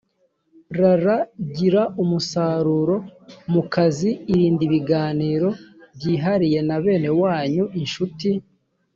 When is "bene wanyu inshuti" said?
6.83-8.29